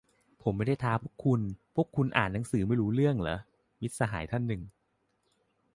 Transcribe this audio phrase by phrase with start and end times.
[0.43, 1.41] "ผมไม่ได้ท้าพวกคุณ
[1.75, 3.37] พวกคุณอ่านหนังสือไม่รู้เรื่องหรอ"-
[3.81, 4.61] มิตรสหายท่านหนึ่ง